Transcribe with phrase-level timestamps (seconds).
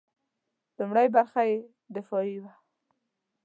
[0.79, 1.57] لومړۍ برخه یې
[1.95, 2.53] دفاعي وه.